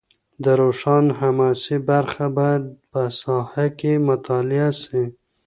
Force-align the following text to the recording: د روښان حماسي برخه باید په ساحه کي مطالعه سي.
د 0.43 0.45
روښان 0.61 1.05
حماسي 1.19 1.77
برخه 1.89 2.25
باید 2.37 2.63
په 2.91 3.01
ساحه 3.21 3.67
کي 3.79 3.93
مطالعه 4.09 4.69
سي. 4.83 5.01